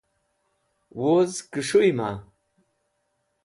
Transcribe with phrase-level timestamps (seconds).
[0.97, 2.09] Wuz kẽs̃hũyẽma?